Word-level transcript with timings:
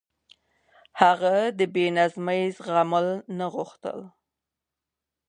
هغه 1.01 1.35
د 1.57 1.59
بې 1.73 1.85
نظمي 1.97 2.41
زغمل 2.57 3.07
نه 3.37 3.45
غوښتل. 3.53 3.99